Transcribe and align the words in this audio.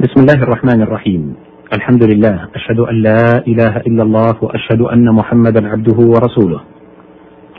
بسم 0.00 0.20
الله 0.20 0.42
الرحمن 0.42 0.82
الرحيم 0.82 1.34
الحمد 1.76 2.02
لله 2.14 2.48
أشهد 2.54 2.78
أن 2.80 2.94
لا 3.02 3.46
إله 3.46 3.76
إلا 3.76 4.02
الله 4.02 4.32
وأشهد 4.42 4.80
أن 4.80 5.14
محمدا 5.14 5.68
عبده 5.68 5.98
ورسوله 5.98 6.60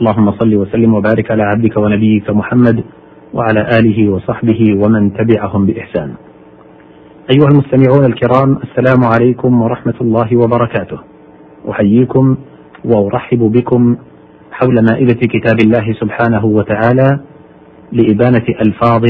اللهم 0.00 0.32
صل 0.32 0.54
وسلم 0.54 0.94
وبارك 0.94 1.30
على 1.30 1.42
عبدك 1.42 1.76
ونبيك 1.76 2.30
محمد 2.30 2.84
وعلى 3.34 3.60
آله 3.78 4.08
وصحبه 4.12 4.60
ومن 4.82 5.12
تبعهم 5.14 5.66
بإحسان 5.66 6.14
أيها 7.32 7.48
المستمعون 7.52 8.04
الكرام 8.04 8.58
السلام 8.66 9.04
عليكم 9.04 9.62
ورحمة 9.62 9.98
الله 10.00 10.36
وبركاته 10.36 10.98
أحييكم 11.70 12.36
وأرحب 12.84 13.38
بكم 13.38 13.96
حول 14.52 14.74
مائدة 14.90 15.20
كتاب 15.34 15.56
الله 15.64 15.92
سبحانه 16.00 16.44
وتعالى 16.44 17.20
لإبانة 17.92 18.46
ألفاظ 18.66 19.04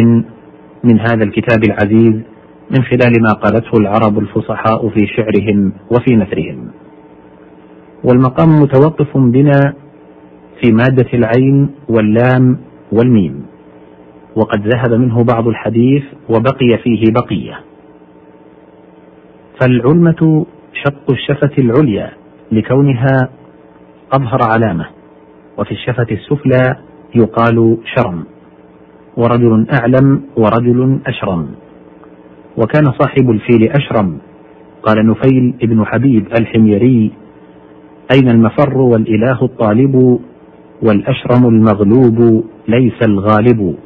من 0.85 1.01
هذا 1.01 1.25
الكتاب 1.25 1.64
العزيز 1.64 2.32
من 2.73 2.84
خلال 2.84 3.23
ما 3.23 3.32
قالته 3.32 3.70
العرب 3.80 4.18
الفصحاء 4.18 4.89
في 4.89 5.07
شعرهم 5.07 5.72
وفي 5.90 6.17
نثرهم. 6.17 6.71
والمقام 8.04 8.49
متوقف 8.63 9.17
بنا 9.17 9.75
في 10.61 10.72
مادة 10.72 11.08
العين 11.14 11.71
واللام 11.89 12.58
والميم 12.93 13.46
وقد 14.36 14.66
ذهب 14.68 14.93
منه 14.93 15.25
بعض 15.25 15.49
الحديث 15.49 16.03
وبقي 16.29 16.79
فيه 16.82 17.03
بقية. 17.13 17.61
فالعلمة 19.61 20.46
شق 20.85 21.11
الشفة 21.11 21.50
العليا 21.58 22.11
لكونها 22.52 23.29
أظهر 24.13 24.39
علامة 24.43 24.86
وفي 25.58 25.72
الشفة 25.72 26.07
السفلى 26.11 26.77
يقال 27.14 27.79
شرم 27.96 28.25
ورجل 29.16 29.66
أعلم 29.80 30.22
ورجل 30.36 31.00
أشرم. 31.07 31.49
وكان 32.56 32.84
صاحب 33.01 33.31
الفيل 33.31 33.70
أشرم. 33.70 34.19
قال 34.83 35.06
نفيل 35.06 35.55
ابن 35.62 35.84
حبيب 35.84 36.27
الحميري 36.41 37.12
أين 38.14 38.28
المفر 38.28 38.78
والإله 38.78 39.39
الطالب 39.44 40.20
والأشرم 40.83 41.48
المغلوب 41.48 42.44
ليس 42.69 43.03
الغالب؟ 43.03 43.77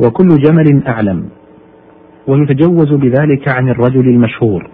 وكل 0.00 0.28
جمل 0.28 0.82
أعلم 0.86 1.28
ويتجوز 2.26 2.92
بذلك 2.92 3.48
عن 3.48 3.68
الرجل 3.68 4.08
المشهور 4.08 4.70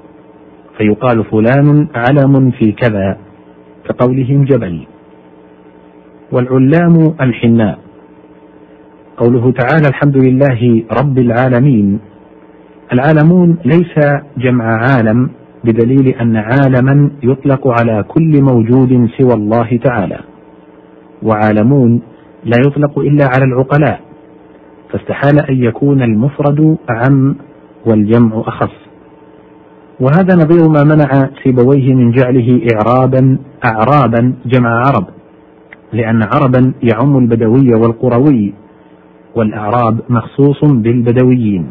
فيقال 0.78 1.24
فلان 1.24 1.86
علم 1.94 2.50
في 2.50 2.72
كذا 2.72 3.18
كقولهم 3.88 4.44
جبل. 4.44 4.86
والعلام 6.32 7.14
الحناء 7.20 7.78
قوله 9.16 9.52
تعالى 9.52 9.88
الحمد 9.88 10.16
لله 10.16 10.82
رب 11.00 11.18
العالمين 11.18 11.98
العالمون 12.92 13.56
ليس 13.64 14.06
جمع 14.38 14.64
عالم 14.64 15.30
بدليل 15.64 16.08
أن 16.08 16.36
عالما 16.36 17.10
يطلق 17.22 17.68
على 17.68 18.04
كل 18.08 18.42
موجود 18.42 19.08
سوى 19.18 19.34
الله 19.34 19.80
تعالى 19.84 20.18
وعالمون 21.22 22.02
لا 22.44 22.56
يطلق 22.66 22.98
إلا 22.98 23.24
على 23.24 23.44
العقلاء 23.44 24.00
فاستحال 24.92 25.50
أن 25.50 25.64
يكون 25.64 26.02
المفرد 26.02 26.76
أعم 26.90 27.36
والجمع 27.86 28.40
اخص 28.40 28.72
وهذا 30.00 30.34
نظير 30.34 30.68
ما 30.68 30.84
منع 30.84 31.30
سيبويه 31.44 31.94
من 31.94 32.10
جعله 32.10 32.60
اعرابا 32.74 33.38
اعرابا 33.64 34.34
جمع 34.46 34.86
عرب 34.86 35.04
لأن 35.92 36.22
عربا 36.22 36.72
يعم 36.82 37.18
البدوي 37.18 37.74
والقروي 37.74 38.54
والأعراب 39.34 40.00
مخصوص 40.08 40.64
بالبدويين. 40.64 41.66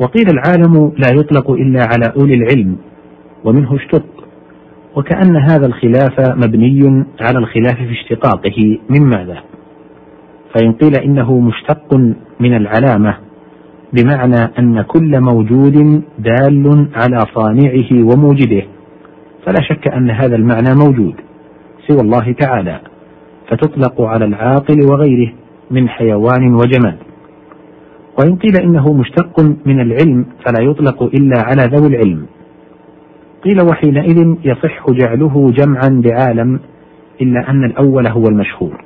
وقيل 0.00 0.28
العالم 0.28 0.92
لا 0.96 1.08
يطلق 1.20 1.50
إلا 1.50 1.80
على 1.82 2.12
أولي 2.20 2.34
العلم 2.34 2.76
ومنه 3.44 3.76
اشتق. 3.76 4.04
وكأن 4.96 5.36
هذا 5.36 5.66
الخلاف 5.66 6.36
مبني 6.36 7.04
على 7.20 7.38
الخلاف 7.38 7.76
في 7.76 7.92
اشتقاقه 7.92 8.78
من 8.90 9.00
ماذا؟ 9.02 9.42
فإن 10.54 10.72
قيل 10.72 10.96
إنه 10.96 11.40
مشتق 11.40 11.94
من 12.40 12.56
العلامة 12.56 13.16
بمعنى 13.92 14.50
أن 14.58 14.82
كل 14.82 15.20
موجود 15.20 16.02
دال 16.18 16.88
على 16.94 17.18
صانعه 17.34 17.92
وموجده 17.92 18.62
فلا 19.46 19.62
شك 19.62 19.88
أن 19.88 20.10
هذا 20.10 20.36
المعنى 20.36 20.74
موجود 20.74 21.14
سوى 21.88 22.00
الله 22.00 22.32
تعالى 22.32 22.80
فتطلق 23.50 24.00
على 24.00 24.24
العاقل 24.24 24.82
وغيره 24.90 25.32
من 25.70 25.88
حيوان 25.88 26.54
وجماد. 26.54 27.09
وإن 28.18 28.36
قيل 28.36 28.56
إنه 28.56 28.92
مشتق 28.92 29.40
من 29.66 29.80
العلم 29.80 30.26
فلا 30.46 30.64
يطلق 30.64 31.02
إلا 31.02 31.42
على 31.42 31.76
ذوي 31.76 31.86
العلم. 31.86 32.26
قيل 33.44 33.62
وحينئذ 33.62 34.34
يصح 34.44 34.90
جعله 34.90 35.50
جمعا 35.50 36.02
بعالم 36.04 36.60
إلا 37.22 37.50
أن 37.50 37.64
الأول 37.64 38.08
هو 38.08 38.24
المشهور. 38.28 38.84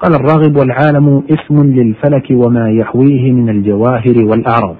قال 0.00 0.14
الراغب 0.14 0.56
والعالم 0.56 1.22
اسم 1.30 1.62
للفلك 1.62 2.26
وما 2.30 2.70
يحويه 2.70 3.32
من 3.32 3.48
الجواهر 3.48 4.24
والأعراض. 4.24 4.76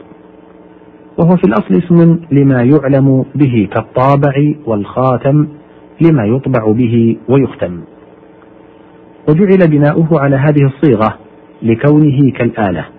وهو 1.18 1.36
في 1.36 1.44
الأصل 1.44 1.74
اسم 1.74 2.18
لما 2.32 2.62
يعلم 2.62 3.24
به 3.34 3.68
كالطابع 3.72 4.54
والخاتم 4.66 5.46
لما 6.00 6.24
يطبع 6.24 6.72
به 6.72 7.16
ويختم. 7.28 7.80
وجعل 9.28 9.70
بناؤه 9.70 10.20
على 10.20 10.36
هذه 10.36 10.64
الصيغة 10.64 11.18
لكونه 11.62 12.30
كالآلة. 12.30 12.97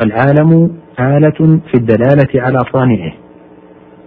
فالعالم 0.00 0.70
آلة 1.00 1.60
في 1.70 1.74
الدلالة 1.74 2.42
على 2.42 2.58
صانعه. 2.72 3.12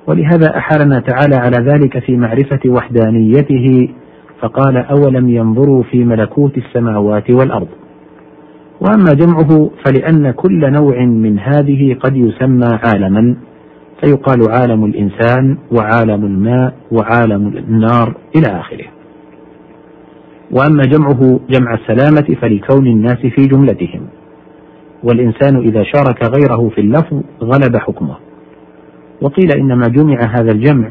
ولهذا 0.07 0.57
أحالنا 0.57 0.99
تعالى 0.99 1.35
على 1.35 1.71
ذلك 1.71 1.99
في 1.99 2.17
معرفة 2.17 2.59
وحدانيته 2.65 3.89
فقال 4.41 4.77
أولم 4.77 5.29
ينظروا 5.29 5.83
في 5.83 6.03
ملكوت 6.03 6.57
السماوات 6.57 7.29
والأرض؟ 7.31 7.67
وأما 8.81 9.13
جمعه 9.13 9.69
فلأن 9.85 10.31
كل 10.31 10.71
نوع 10.71 11.05
من 11.05 11.39
هذه 11.39 11.93
قد 11.99 12.17
يسمى 12.17 12.79
عالما 12.85 13.35
فيقال 14.03 14.51
عالم 14.51 14.85
الإنسان 14.85 15.57
وعالم 15.71 16.25
الماء 16.25 16.73
وعالم 16.91 17.47
النار 17.47 18.15
إلى 18.35 18.47
آخره. 18.47 18.85
وأما 20.51 20.83
جمعه 20.83 21.39
جمع 21.49 21.73
السلامة 21.73 22.35
فلكون 22.41 22.87
الناس 22.87 23.17
في 23.17 23.47
جملتهم. 23.47 24.01
والإنسان 25.05 25.57
إذا 25.57 25.83
شارك 25.83 26.23
غيره 26.23 26.69
في 26.69 26.81
اللفظ 26.81 27.21
غلب 27.41 27.77
حكمه. 27.77 28.15
وقيل 29.21 29.51
إنما 29.57 29.87
جمع 29.87 30.19
هذا 30.37 30.51
الجمع 30.51 30.89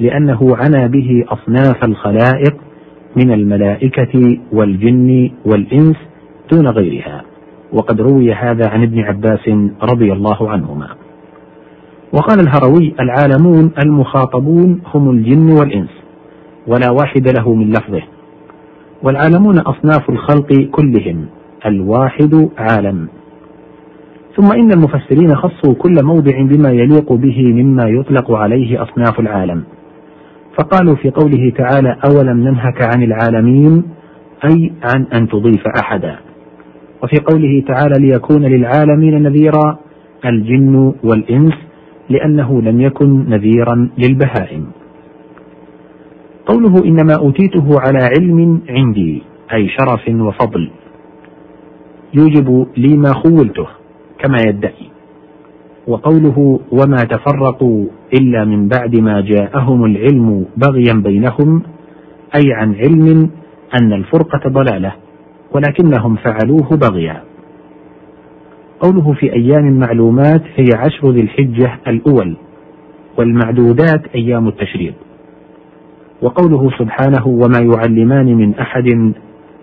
لأنه 0.00 0.56
عنى 0.56 0.88
به 0.88 1.24
أصناف 1.28 1.84
الخلائق 1.84 2.56
من 3.16 3.32
الملائكة 3.32 4.38
والجن 4.52 5.30
والإنس 5.44 5.96
دون 6.52 6.68
غيرها. 6.68 7.22
وقد 7.72 8.00
روي 8.00 8.32
هذا 8.32 8.68
عن 8.68 8.82
ابن 8.82 9.00
عباس 9.00 9.48
رضي 9.82 10.12
الله 10.12 10.50
عنهما. 10.50 10.88
وقال 12.12 12.40
الهروي 12.40 12.94
العالمون 13.00 13.70
المخاطبون 13.84 14.80
هم 14.94 15.10
الجن 15.10 15.50
والإنس 15.52 15.90
ولا 16.66 16.90
واحد 16.90 17.28
له 17.38 17.54
من 17.54 17.70
لفظه. 17.70 18.02
والعالمون 19.02 19.58
أصناف 19.58 20.10
الخلق 20.10 20.68
كلهم 20.70 21.26
الواحد 21.66 22.48
عالم. 22.58 23.08
ثم 24.36 24.52
إن 24.52 24.70
المفسرين 24.72 25.36
خصوا 25.36 25.74
كل 25.74 25.94
موضع 26.04 26.42
بما 26.42 26.70
يليق 26.70 27.12
به 27.12 27.52
مما 27.52 27.88
يطلق 27.88 28.32
عليه 28.32 28.82
أصناف 28.82 29.20
العالم. 29.20 29.64
فقالوا 30.58 30.94
في 30.94 31.10
قوله 31.10 31.52
تعالى 31.56 31.96
أولم 32.10 32.40
ننهك 32.40 32.82
عن 32.82 33.02
العالمين؟ 33.02 33.82
أي 34.44 34.72
عن 34.94 35.06
أن 35.14 35.28
تضيف 35.28 35.66
أحدا. 35.82 36.16
وفي 37.02 37.16
قوله 37.16 37.64
تعالى 37.68 38.06
ليكون 38.06 38.42
للعالمين 38.42 39.22
نذيرا 39.22 39.78
الجن 40.24 40.94
والإنس 41.04 41.54
لأنه 42.10 42.62
لم 42.62 42.80
يكن 42.80 43.30
نذيرا 43.30 43.88
للبهائم. 43.98 44.66
قوله 46.46 46.84
إنما 46.84 47.14
أوتيته 47.20 47.80
على 47.80 47.98
علم 47.98 48.60
عندي 48.68 49.22
أي 49.52 49.68
شرف 49.68 50.08
وفضل. 50.08 50.70
يوجب 52.14 52.66
لي 52.76 52.96
ما 52.96 53.12
خولته. 53.12 53.66
كما 54.18 54.38
يدعي. 54.46 54.90
وقوله 55.88 56.60
وما 56.72 56.96
تفرقوا 56.96 57.84
إلا 58.20 58.44
من 58.44 58.68
بعد 58.68 58.96
ما 59.00 59.20
جاءهم 59.20 59.84
العلم 59.84 60.46
بغيا 60.56 60.92
بينهم 60.94 61.62
أي 62.34 62.52
عن 62.52 62.74
علم 62.74 63.30
أن 63.80 63.92
الفرقة 63.92 64.48
ضلالة 64.48 64.92
ولكنهم 65.52 66.16
فعلوه 66.16 66.68
بغيا. 66.76 67.22
قوله 68.80 69.12
في 69.12 69.32
أيام 69.32 69.78
معلومات 69.78 70.42
هي 70.56 70.66
عشر 70.76 71.10
ذي 71.10 71.20
الحجة 71.20 71.78
الأول 71.88 72.36
والمعدودات 73.18 74.02
أيام 74.14 74.48
التشريق. 74.48 74.94
وقوله 76.22 76.70
سبحانه 76.78 77.26
وما 77.26 77.58
يعلمان 77.58 78.26
من 78.26 78.54
أحد 78.54 79.12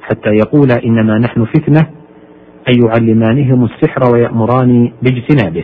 حتى 0.01 0.29
يقولا 0.29 0.83
إنما 0.85 1.17
نحن 1.17 1.45
فتنة 1.45 1.88
أي 2.68 2.80
يعلمانهم 2.86 3.63
السحر 3.65 4.13
ويأمران 4.13 4.92
باجتنابه. 5.01 5.63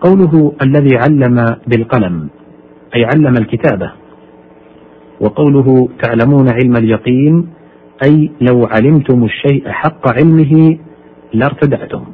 قوله 0.00 0.52
الذي 0.62 0.96
علم 0.96 1.56
بالقلم 1.66 2.28
أي 2.96 3.04
علم 3.04 3.34
الكتابة. 3.36 3.92
وقوله 5.20 5.88
تعلمون 6.02 6.46
علم 6.48 6.76
اليقين 6.76 7.48
أي 8.04 8.30
لو 8.40 8.66
علمتم 8.66 9.24
الشيء 9.24 9.68
حق 9.68 10.08
علمه 10.08 10.78
لارتدعتم. 11.34 12.04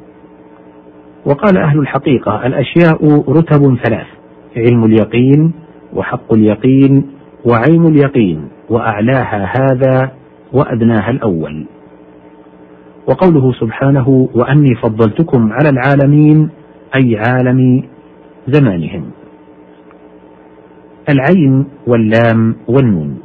وقال 1.25 1.57
أهل 1.57 1.79
الحقيقة 1.79 2.45
الأشياء 2.45 3.31
رتب 3.31 3.77
ثلاث 3.83 4.07
علم 4.57 4.85
اليقين 4.85 5.53
وحق 5.93 6.33
اليقين 6.33 7.07
وعين 7.45 7.85
اليقين 7.85 8.47
وأعلاها 8.69 9.53
هذا 9.59 10.11
وأدناها 10.53 11.09
الأول. 11.09 11.65
وقوله 13.07 13.51
سبحانه 13.53 14.29
وأني 14.33 14.75
فضلتكم 14.75 15.53
على 15.53 15.69
العالمين 15.69 16.49
أي 16.95 17.17
عالم 17.17 17.83
زمانهم. 18.47 19.11
العين 21.09 21.65
واللام 21.87 22.55
والنون. 22.67 23.19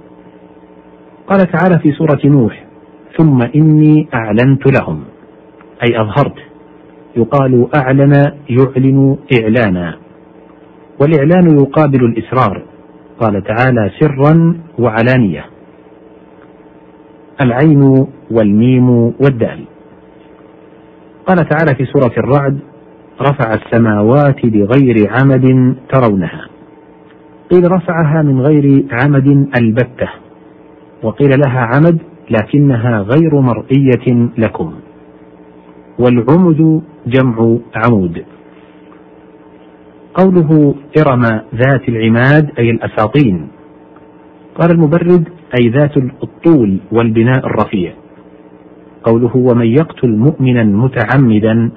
قال 1.26 1.46
تعالى 1.50 1.78
في 1.78 1.92
سورة 1.92 2.20
نوح 2.24 2.64
ثم 3.18 3.42
إني 3.42 4.08
أعلنت 4.14 4.80
لهم. 4.80 5.04
أي 5.82 6.00
أظهرت. 6.00 6.38
يقال 7.16 7.68
أعلن 7.76 8.32
يعلن 8.50 9.16
إعلانا 9.40 9.96
والإعلان 11.00 11.58
يقابل 11.60 12.04
الإسرار. 12.04 12.62
قال 13.20 13.42
تعالى 13.44 13.90
سرا 14.00 14.54
وعلانية. 14.78 15.44
العين 17.40 18.06
والميم 18.30 18.90
والدال. 18.90 19.69
قال 21.30 21.48
تعالى 21.48 21.74
في 21.74 21.84
سورة 21.84 22.12
الرعد 22.18 22.58
رفع 23.20 23.54
السماوات 23.54 24.46
بغير 24.46 25.10
عمد 25.10 25.76
ترونها. 25.92 26.46
قيل 27.50 27.72
رفعها 27.72 28.22
من 28.22 28.40
غير 28.40 28.84
عمد 28.90 29.48
البتة 29.62 30.08
وقيل 31.02 31.30
لها 31.46 31.60
عمد 31.60 31.98
لكنها 32.30 33.00
غير 33.00 33.40
مرئية 33.40 34.28
لكم. 34.38 34.74
والعمد 35.98 36.82
جمع 37.06 37.58
عمود. 37.74 38.24
قوله 40.14 40.74
إرم 40.98 41.22
ذات 41.54 41.88
العماد 41.88 42.50
أي 42.58 42.70
الأساطين. 42.70 43.48
قال 44.54 44.70
المبرد 44.70 45.28
أي 45.60 45.68
ذات 45.68 45.96
الطول 45.96 46.78
والبناء 46.92 47.46
الرفيع. 47.46 47.92
قوله 49.04 49.36
ومن 49.36 49.66
يقتل 49.66 50.10
مؤمنا 50.16 50.64
متعمدا 50.64 51.70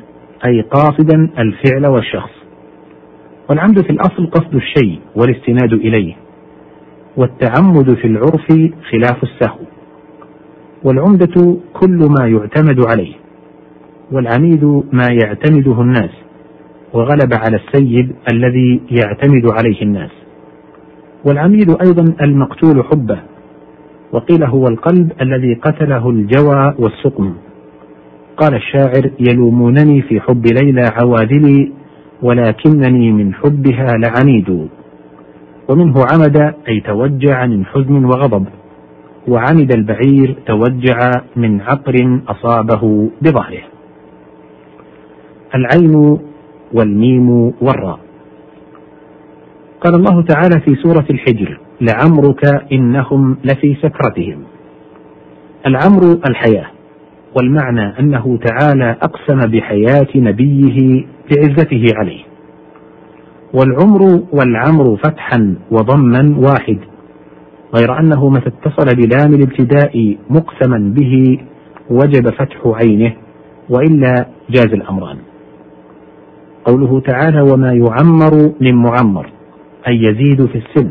أي 0.48 0.62
قاصدا 0.62 1.30
الفعل 1.40 1.86
والشخص. 1.86 2.32
والعمد 3.50 3.82
في 3.82 3.90
الأصل 3.90 4.30
قصد 4.30 4.56
الشيء 4.56 5.00
والاستناد 5.16 5.74
إليه 5.74 6.14
والتعمد 7.18 7.94
في 7.96 8.08
العرف 8.08 8.48
خلاف 8.92 9.24
السهو. 9.24 9.60
والعمدة 10.84 11.58
كل 11.74 12.00
ما 12.20 12.28
يعتمد 12.28 12.86
عليه 12.92 13.14
والعميد 14.12 14.64
ما 14.92 15.08
يعتمده 15.24 15.82
الناس 15.82 16.12
وغلب 16.94 17.34
على 17.34 17.58
السيد 17.58 18.16
الذي 18.34 18.82
يعتمد 18.92 19.52
عليه 19.52 19.82
الناس. 19.82 20.12
والعميد 21.26 21.70
أيضا 21.70 22.16
المقتول 22.22 22.84
حبه 22.84 23.20
وقيل 24.14 24.44
هو 24.44 24.68
القلب 24.68 25.12
الذي 25.22 25.54
قتله 25.54 26.10
الجوى 26.10 26.74
والسقم. 26.80 27.34
قال 28.38 28.56
الشاعر 28.56 29.10
يلومونني 29.20 30.02
في 30.02 30.20
حب 30.20 30.46
ليلى 30.62 30.86
عوادلي 31.02 31.72
ولكنني 32.22 33.12
من 33.12 33.34
حبها 33.34 33.88
لعنيد. 33.98 34.68
ومنه 35.70 35.96
عمد 36.12 36.54
أي 36.68 36.80
توجع 36.80 37.46
من 37.46 37.66
حزن 37.66 38.06
وغضب. 38.06 38.46
وعمد 39.28 39.76
البعير 39.76 40.36
توجع 40.46 41.12
من 41.36 41.62
عقر 41.62 42.20
أصابه 42.28 43.10
بظهره. 43.22 43.64
العين 45.56 46.20
والميم 46.74 47.30
والراء. 47.62 48.00
قال 49.82 49.96
الله 49.96 50.22
تعالى 50.22 50.60
في 50.60 50.76
سورة 50.76 51.06
الحجر 51.10 51.60
لعمرك 51.84 52.72
إنهم 52.72 53.38
لفي 53.44 53.76
سكرتهم. 53.82 54.44
العمر 55.68 56.20
الحياة 56.30 56.66
والمعنى 57.36 58.00
أنه 58.00 58.38
تعالى 58.38 58.98
أقسم 59.02 59.52
بحياة 59.52 60.08
نبيه 60.16 61.06
بعزته 61.32 61.86
عليه. 61.96 62.24
والعمر 63.54 64.24
والعمر 64.32 64.98
فتحا 64.98 65.56
وضما 65.72 66.36
واحد 66.38 66.78
غير 67.76 68.00
أنه 68.00 68.30
متى 68.30 68.50
اتصل 68.50 68.96
بلام 68.96 69.34
الابتداء 69.34 70.18
مقسما 70.30 70.78
به 70.78 71.40
وجب 71.90 72.30
فتح 72.30 72.58
عينه 72.66 73.14
وإلا 73.70 74.26
جاز 74.50 74.74
الأمران. 74.74 75.18
قوله 76.66 77.00
تعالى 77.00 77.42
وما 77.42 77.74
يعمر 77.74 78.54
من 78.62 78.76
معمر 78.76 79.30
أي 79.88 79.96
يزيد 79.96 80.46
في 80.46 80.58
السن 80.58 80.90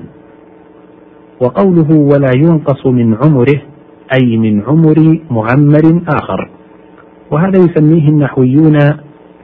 وقوله 1.42 1.90
ولا 1.90 2.30
ينقص 2.36 2.86
من 2.86 3.14
عمره 3.14 3.60
أي 4.14 4.36
من 4.36 4.62
عمر 4.62 5.18
معمر 5.30 6.02
آخر. 6.08 6.50
وهذا 7.30 7.58
يسميه 7.58 8.08
النحويون 8.08 8.78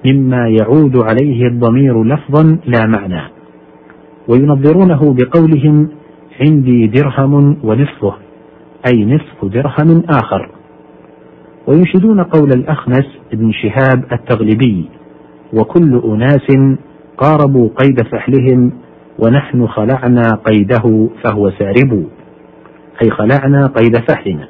مما 0.07 0.49
يعود 0.49 0.97
عليه 0.97 1.47
الضمير 1.47 2.05
لفظا 2.05 2.59
لا 2.67 2.87
معنى. 2.87 3.23
وينظرونه 4.29 5.15
بقولهم 5.15 5.89
عندي 6.41 6.87
درهم 6.87 7.57
ونصفه 7.65 8.15
أي 8.93 9.05
نصف 9.05 9.45
درهم 9.45 10.03
آخر. 10.11 10.51
وينشدون 11.67 12.23
قول 12.23 12.49
الأخنس 12.57 13.07
بن 13.33 13.53
شهاب 13.53 14.05
التغلبي 14.13 14.89
وكل 15.53 16.03
أناس 16.05 16.77
قاربوا 17.19 17.69
قيد 17.69 18.03
فحلهم 18.03 18.73
ونحن 19.19 19.67
خلعنا 19.67 20.35
قيده 20.47 21.09
فهو 21.25 21.51
سارب. 21.51 22.07
أي 23.05 23.11
خلعنا 23.11 23.67
قيد 23.67 23.97
فحلنا 24.11 24.49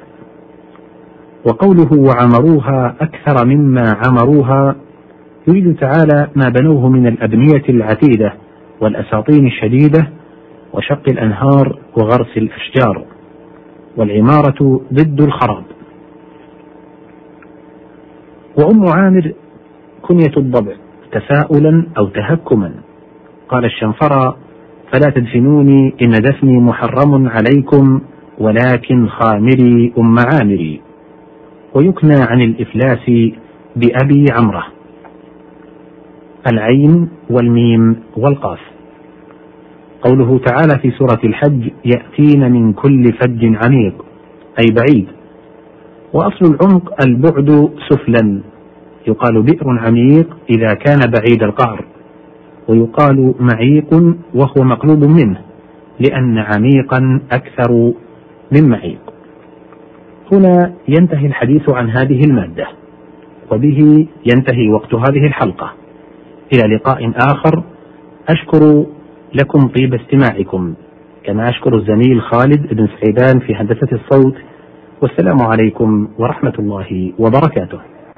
وقوله 1.45 1.89
وعمروها 1.99 2.95
أكثر 3.01 3.45
مما 3.45 3.83
عمروها 4.05 4.75
يريد 5.47 5.75
تعالى 5.75 6.27
ما 6.35 6.49
بنوه 6.49 6.89
من 6.89 7.07
الأبنية 7.07 7.63
العتيدة 7.69 8.33
والأساطين 8.81 9.47
الشديدة 9.47 10.09
وشق 10.73 11.09
الأنهار 11.11 11.79
وغرس 11.97 12.37
الأشجار 12.37 13.05
والعمارة 13.97 14.81
ضد 14.93 15.21
الخراب. 15.21 15.63
وأم 18.59 18.85
عامر 18.93 19.33
كنية 20.01 20.37
الضبع 20.37 20.73
تفاؤلا 21.11 21.85
أو 21.97 22.07
تهكما. 22.07 22.71
قال 23.49 23.65
الشنفرة 23.65 24.37
فلا 24.93 25.11
تدفنوني 25.15 25.93
إن 26.01 26.11
دفني 26.11 26.59
محرم 26.59 27.27
عليكم 27.27 28.01
ولكن 28.39 29.07
خامري 29.07 29.93
أم 29.97 30.15
عامري. 30.19 30.81
ويكنى 31.75 32.15
عن 32.29 32.41
الإفلاس 32.41 33.31
بأبي 33.75 34.25
عمرة. 34.31 34.63
العين 36.51 37.09
والميم 37.29 37.95
والقاف. 38.17 38.59
قوله 40.01 40.39
تعالى 40.39 40.79
في 40.81 40.91
سورة 40.91 41.19
الحج 41.23 41.69
يأتين 41.85 42.51
من 42.51 42.73
كل 42.73 43.03
فج 43.03 43.45
عميق 43.65 44.05
أي 44.59 44.65
بعيد. 44.79 45.07
وأصل 46.13 46.45
العمق 46.45 47.03
البعد 47.05 47.69
سفلا. 47.89 48.41
يقال 49.07 49.41
بئر 49.41 49.79
عميق 49.79 50.37
إذا 50.49 50.73
كان 50.73 50.99
بعيد 50.99 51.43
القعر. 51.43 51.85
ويقال 52.69 53.33
معيق 53.39 53.93
وهو 54.33 54.63
مقلوب 54.63 55.03
منه 55.03 55.41
لأن 55.99 56.37
عميقا 56.37 57.21
أكثر 57.31 57.93
من 58.51 58.69
معيق. 58.69 58.99
هنا 60.31 60.73
ينتهي 60.87 61.25
الحديث 61.25 61.69
عن 61.69 61.89
هذه 61.89 62.23
المادة 62.23 62.67
وبه 63.51 64.07
ينتهي 64.35 64.69
وقت 64.69 64.93
هذه 64.93 65.27
الحلقة. 65.27 65.71
إلى 66.53 66.75
لقاء 66.75 67.11
آخر 67.15 67.63
أشكر 68.29 68.85
لكم 69.33 69.59
طيب 69.67 69.93
استماعكم 69.93 70.73
كما 71.23 71.49
أشكر 71.49 71.75
الزميل 71.75 72.21
خالد 72.21 72.73
بن 72.73 72.87
سعيدان 72.87 73.39
في 73.39 73.55
هندسة 73.55 73.87
الصوت 73.91 74.35
والسلام 75.01 75.41
عليكم 75.41 76.07
ورحمة 76.17 76.53
الله 76.59 77.13
وبركاته. 77.19 77.79